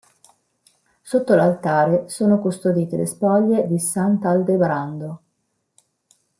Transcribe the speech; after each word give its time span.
Sotto 1.03 1.35
l'altare 1.35 2.09
sono 2.09 2.39
custodite 2.39 2.97
le 2.97 3.05
spoglie 3.05 3.67
di 3.67 3.77
sant'Aldebrando. 3.77 5.21